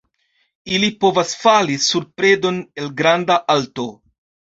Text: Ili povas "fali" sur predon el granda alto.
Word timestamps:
Ili 0.77 0.89
povas 1.05 1.35
"fali" 1.43 1.77
sur 1.89 2.09
predon 2.19 2.61
el 2.83 2.93
granda 3.03 3.41
alto. 3.59 3.91